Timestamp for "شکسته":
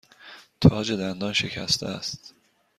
1.33-1.85